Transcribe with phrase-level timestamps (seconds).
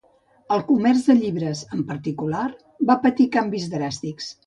[0.55, 2.49] El comerç de llibres, en particular,
[2.91, 4.37] va patir canvis dràstics.